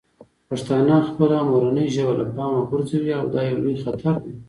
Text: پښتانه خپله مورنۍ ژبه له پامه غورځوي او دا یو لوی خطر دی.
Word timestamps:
پښتانه 0.49 0.95
خپله 1.07 1.37
مورنۍ 1.49 1.87
ژبه 1.95 2.13
له 2.19 2.25
پامه 2.35 2.61
غورځوي 2.69 3.11
او 3.19 3.25
دا 3.33 3.41
یو 3.49 3.57
لوی 3.63 3.75
خطر 3.83 4.15
دی. 4.23 4.33